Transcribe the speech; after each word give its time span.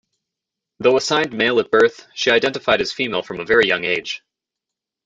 Though 0.79 0.97
assigned 0.97 1.31
male 1.31 1.59
at 1.59 1.69
birth, 1.69 2.07
she 2.15 2.31
identified 2.31 2.81
as 2.81 2.91
female 2.91 3.21
from 3.21 3.39
a 3.39 3.45
very 3.45 3.67
young 3.67 3.83
age. 3.83 4.23